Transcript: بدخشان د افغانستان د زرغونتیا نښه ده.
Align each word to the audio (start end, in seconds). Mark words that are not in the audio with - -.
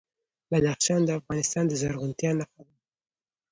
بدخشان 0.51 1.01
د 1.05 1.09
افغانستان 1.19 1.63
د 1.67 1.73
زرغونتیا 1.81 2.31
نښه 2.39 2.61
ده. 2.67 2.75